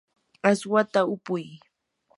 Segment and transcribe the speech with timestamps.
[0.49, 1.45] aswata upuy.